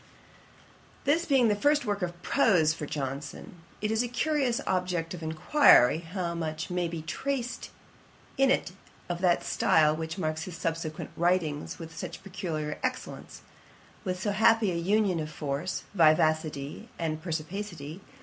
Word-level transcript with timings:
This 1.05 1.25
being 1.27 1.47
the 1.47 1.55
first 1.55 1.83
prose 1.83 1.91
work 1.91 2.01
of 2.81 2.89
Johnson, 2.89 3.57
it 3.81 3.91
is 3.91 4.01
a 4.01 4.07
curious 4.07 4.59
object 4.65 5.13
of 5.13 5.21
inquiry 5.21 5.99
how 5.99 6.33
much 6.33 6.71
may 6.71 6.87
be 6.87 7.03
traced 7.03 7.69
in 8.35 8.49
it 8.49 8.71
of 9.07 9.21
that 9.21 9.43
style 9.43 9.95
which 9.95 10.17
marks 10.17 10.45
his 10.45 10.57
subsequent 10.57 11.11
writings 11.15 11.77
with 11.77 11.95
such 11.95 12.23
peculiar 12.23 12.79
excellence; 12.81 13.43
with 14.03 14.19
so 14.19 14.31
happy 14.31 14.71
an 14.71 14.83
union 14.83 15.19
of 15.19 15.29
force, 15.29 15.83
vivacity, 15.93 16.89
and 16.97 17.21
perspicuity. 17.21 18.01